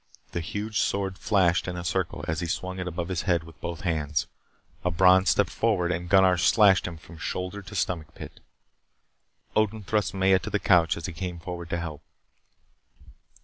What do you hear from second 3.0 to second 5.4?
his head with both hands. A Bron